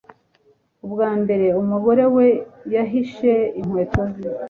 [0.85, 2.27] ubwa mbere umugore we
[2.73, 4.29] yahishe inkweto ze